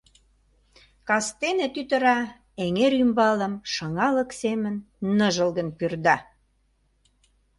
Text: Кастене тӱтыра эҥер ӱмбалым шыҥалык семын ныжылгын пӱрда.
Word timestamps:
Кастене 1.07 1.67
тӱтыра 1.73 2.17
эҥер 2.63 2.93
ӱмбалым 3.03 3.53
шыҥалык 3.73 4.29
семын 4.41 4.75
ныжылгын 5.17 5.69
пӱрда. 5.77 6.15